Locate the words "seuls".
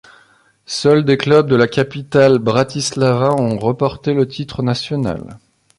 0.65-1.05